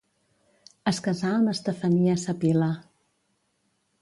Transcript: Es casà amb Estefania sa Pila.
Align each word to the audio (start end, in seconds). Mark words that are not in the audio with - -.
Es 0.91 1.01
casà 1.07 1.33
amb 1.41 1.51
Estefania 1.53 2.17
sa 2.23 2.35
Pila. 2.45 2.71